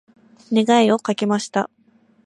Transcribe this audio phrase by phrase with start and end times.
[0.51, 1.69] 願いをかけました。